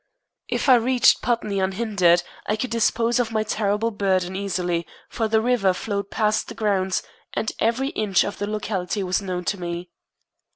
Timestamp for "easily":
4.35-4.87